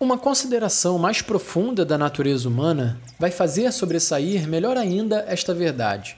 [0.00, 6.16] Uma consideração mais profunda da natureza humana vai fazer sobressair melhor ainda esta verdade.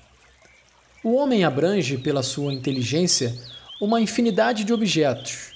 [1.02, 3.34] O homem abrange, pela sua inteligência,
[3.80, 5.52] uma infinidade de objetos,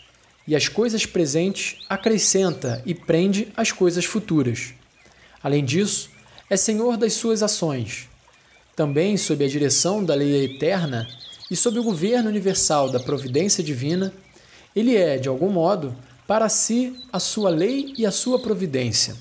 [0.49, 4.73] e as coisas presentes acrescenta e prende as coisas futuras.
[5.43, 6.09] Além disso,
[6.49, 8.09] é senhor das suas ações.
[8.75, 11.07] Também, sob a direção da lei eterna
[11.51, 14.15] e sob o governo universal da providência divina,
[14.75, 15.95] ele é, de algum modo,
[16.27, 19.15] para si a sua lei e a sua providência.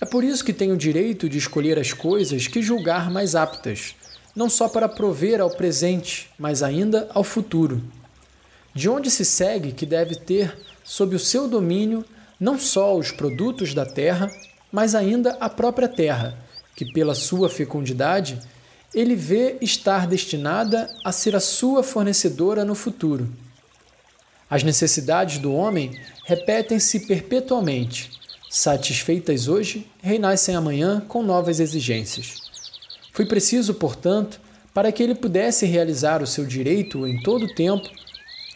[0.00, 3.94] É por isso que tem o direito de escolher as coisas que julgar mais aptas,
[4.34, 7.82] não só para prover ao presente, mas ainda ao futuro.
[8.74, 12.04] De onde se segue que deve ter sob o seu domínio
[12.38, 14.30] não só os produtos da terra,
[14.72, 16.38] mas ainda a própria terra,
[16.74, 18.40] que pela sua fecundidade
[18.94, 23.28] ele vê estar destinada a ser a sua fornecedora no futuro.
[24.50, 28.10] As necessidades do homem repetem-se perpetuamente.
[28.50, 32.34] Satisfeitas hoje, reinassem amanhã com novas exigências.
[33.12, 34.40] Foi preciso, portanto,
[34.74, 37.88] para que ele pudesse realizar o seu direito em todo o tempo,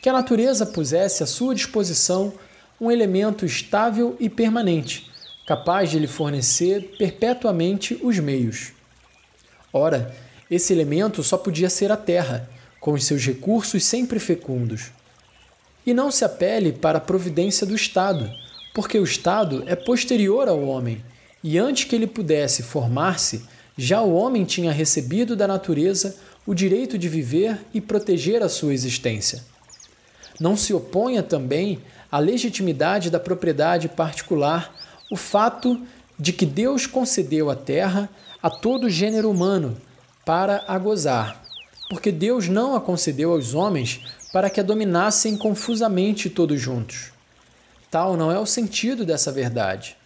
[0.02, 2.32] que a natureza pusesse à sua disposição
[2.80, 5.08] um elemento estável e permanente,
[5.46, 8.72] capaz de lhe fornecer perpetuamente os meios.
[9.72, 10.12] Ora,
[10.50, 12.50] esse elemento só podia ser a terra,
[12.80, 14.90] com os seus recursos sempre fecundos.
[15.86, 18.30] E não se apele para a providência do Estado,
[18.74, 21.04] porque o Estado é posterior ao homem,
[21.42, 23.44] e antes que ele pudesse formar-se,
[23.76, 28.72] já o homem tinha recebido da natureza o direito de viver e proteger a sua
[28.72, 29.42] existência.
[30.40, 34.74] Não se oponha também à legitimidade da propriedade particular
[35.10, 35.80] o fato
[36.18, 38.08] de que Deus concedeu a terra
[38.42, 39.76] a todo o gênero humano
[40.24, 41.42] para a gozar,
[41.88, 44.00] porque Deus não a concedeu aos homens
[44.34, 47.12] para que a dominassem confusamente todos juntos.
[47.88, 49.96] Tal não é o sentido dessa verdade.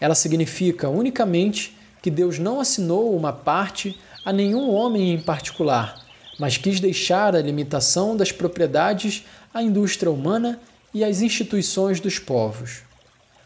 [0.00, 6.02] Ela significa unicamente que Deus não assinou uma parte a nenhum homem em particular,
[6.38, 10.58] mas quis deixar a limitação das propriedades à indústria humana
[10.94, 12.78] e às instituições dos povos.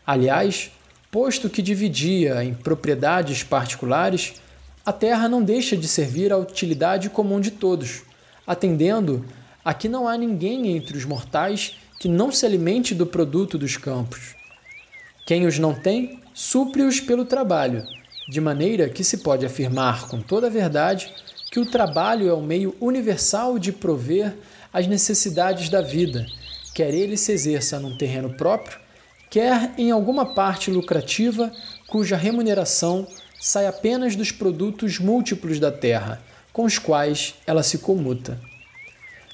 [0.06, 0.70] Aliás,
[1.10, 4.34] posto que dividia em propriedades particulares,
[4.86, 8.02] a terra não deixa de servir à utilidade comum de todos,
[8.46, 9.26] atendendo
[9.64, 14.34] Aqui não há ninguém entre os mortais que não se alimente do produto dos campos.
[15.26, 17.84] Quem os não tem, supre-os pelo trabalho,
[18.28, 21.12] de maneira que se pode afirmar com toda a verdade
[21.50, 24.34] que o trabalho é o meio universal de prover
[24.72, 26.24] as necessidades da vida,
[26.74, 28.78] quer ele se exerça num terreno próprio,
[29.28, 31.52] quer em alguma parte lucrativa
[31.86, 33.06] cuja remuneração
[33.38, 36.22] sai apenas dos produtos múltiplos da terra,
[36.52, 38.40] com os quais ela se comuta.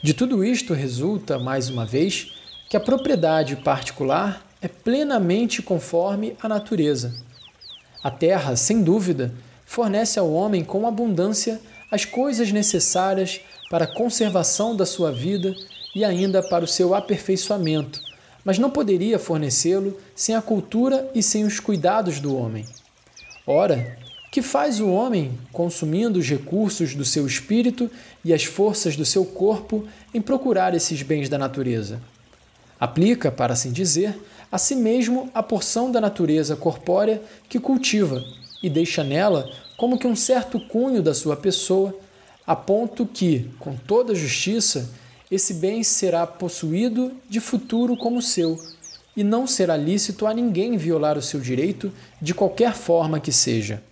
[0.06, 2.32] De tudo isto resulta, mais uma vez,
[2.70, 7.12] que a propriedade particular é plenamente conforme à natureza.
[8.04, 9.34] A terra, sem dúvida,
[9.64, 15.56] fornece ao homem com abundância as coisas necessárias para a conservação da sua vida
[15.92, 18.00] e ainda para o seu aperfeiçoamento,
[18.44, 22.64] mas não poderia fornecê-lo sem a cultura e sem os cuidados do homem.
[23.44, 23.98] Ora,
[24.30, 27.90] que faz o homem consumindo os recursos do seu espírito
[28.24, 32.00] e as forças do seu corpo em procurar esses bens da natureza?
[32.78, 34.18] Aplica, para assim dizer,
[34.50, 38.22] a si mesmo a porção da natureza corpórea que cultiva
[38.62, 41.94] e deixa nela como que um certo cunho da sua pessoa,
[42.46, 44.88] a ponto que, com toda justiça,
[45.30, 48.58] esse bem será possuído de futuro como seu,
[49.16, 53.82] e não será lícito a ninguém violar o seu direito de qualquer forma que seja.